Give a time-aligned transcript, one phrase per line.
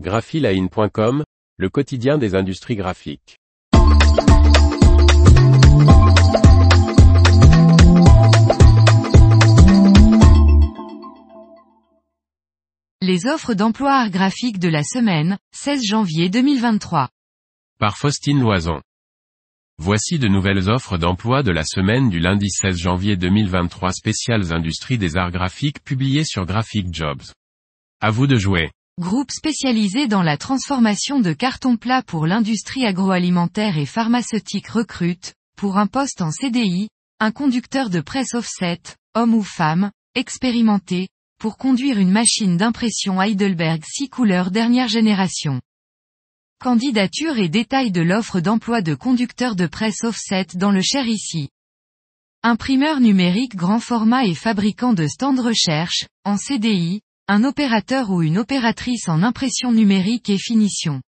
[0.00, 1.22] graphiline.com,
[1.56, 3.38] le quotidien des industries graphiques.
[13.00, 17.08] Les offres d'emploi art graphique de la semaine, 16 janvier 2023.
[17.78, 18.80] Par Faustine Loison.
[19.78, 24.98] Voici de nouvelles offres d'emploi de la semaine du lundi 16 janvier 2023 spéciales industries
[24.98, 27.22] des arts graphiques publiées sur Graphic Jobs.
[28.00, 28.72] À vous de jouer.
[29.00, 35.78] Groupe spécialisé dans la transformation de carton plat pour l'industrie agroalimentaire et pharmaceutique recrute, pour
[35.78, 38.80] un poste en CDI, un conducteur de presse offset,
[39.16, 41.08] homme ou femme, expérimenté,
[41.40, 45.60] pour conduire une machine d'impression Heidelberg 6 couleurs dernière génération.
[46.60, 51.48] Candidature et détails de l'offre d'emploi de conducteur de presse offset dans le Cher ici.
[52.44, 58.36] Imprimeur numérique grand format et fabricant de stands recherche, en CDI, un opérateur ou une
[58.36, 61.00] opératrice en impression numérique et finition.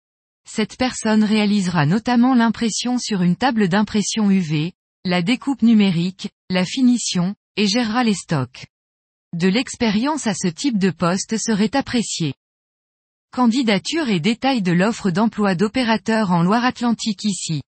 [0.48, 7.34] Cette personne réalisera notamment l'impression sur une table d'impression UV, la découpe numérique, la finition,
[7.56, 8.66] et gérera les stocks.
[9.34, 12.34] De l'expérience à ce type de poste serait appréciée.
[13.32, 17.62] Candidature et détails de l'offre d'emploi d'opérateur en Loire-Atlantique ici.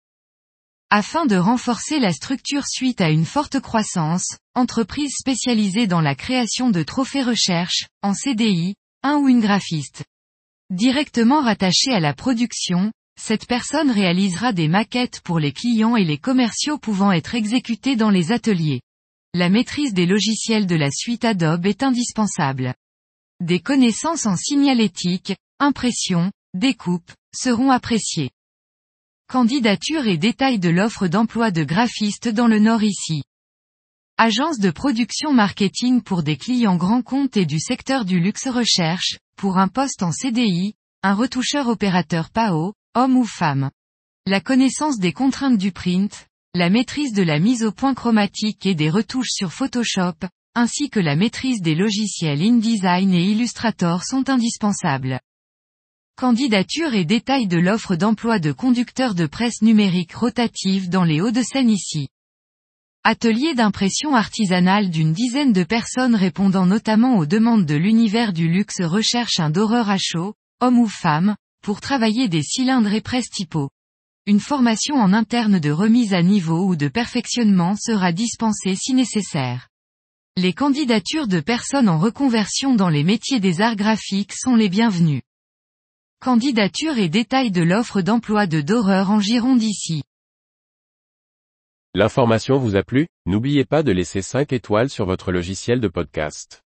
[0.91, 6.71] Afin de renforcer la structure suite à une forte croissance, entreprise spécialisée dans la création
[6.71, 10.05] de trophées recherche, en CDI, un ou une graphiste.
[10.71, 16.19] Directement rattachée à la production, cette personne réalisera des maquettes pour les clients et les
[16.19, 18.81] commerciaux pouvant être exécutés dans les ateliers.
[19.35, 22.75] La maîtrise des logiciels de la suite Adobe est indispensable.
[23.41, 28.31] Des connaissances en signalétique, impression, découpe, seront appréciées.
[29.29, 33.25] Candidature et détails de l'offre d'emploi de graphiste dans le Nord ici.
[34.19, 39.19] Agence de production marketing pour des clients grands comptes et du secteur du luxe recherche,
[39.37, 43.73] pour un poste en CDI, un retoucheur opérateur PAO, homme ou femme.
[44.29, 48.77] La connaissance des contraintes du print, la maîtrise de la mise au point chromatique et
[48.77, 55.19] des retouches sur Photoshop, ainsi que la maîtrise des logiciels InDesign et Illustrator sont indispensables.
[56.19, 61.69] Candidature et détails de l'offre d'emploi de conducteur de presse numérique rotative dans les Hauts-de-Seine
[61.69, 62.09] ici.
[63.05, 68.81] Atelier d'impression artisanale d'une dizaine de personnes répondant notamment aux demandes de l'univers du luxe
[68.81, 70.33] recherche un doreur à chaud,
[70.63, 73.69] homme ou femme, pour travailler des cylindres et presse typo.
[74.25, 79.69] Une formation en interne de remise à niveau ou de perfectionnement sera dispensée si nécessaire.
[80.39, 85.21] Les candidatures de personnes en reconversion dans les métiers des arts graphiques sont les bienvenues.
[86.27, 90.03] Candidature et détails de l'offre d'emploi de Doreur en Gironde ici.
[91.95, 93.07] L'information vous a plu?
[93.27, 96.66] N'oubliez pas de laisser 5 étoiles sur votre logiciel de podcast.